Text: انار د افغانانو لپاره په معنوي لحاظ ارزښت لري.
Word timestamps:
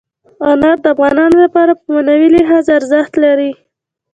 انار 0.49 0.77
د 0.83 0.85
افغانانو 0.93 1.37
لپاره 1.45 1.71
په 1.79 1.83
معنوي 1.93 2.29
لحاظ 2.37 2.65
ارزښت 2.77 3.13
لري. 3.23 3.51